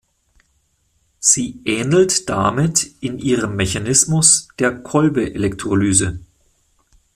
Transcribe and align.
Sie 1.19 1.61
ähnelt 1.63 2.27
damit 2.27 2.89
in 3.01 3.19
ihrem 3.19 3.55
Mechanismus 3.55 4.47
der 4.57 4.71
Kolbe-Elektrolyse. 4.71 6.19